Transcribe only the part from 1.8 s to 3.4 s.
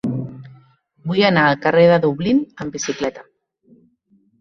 de Dublín amb bicicleta.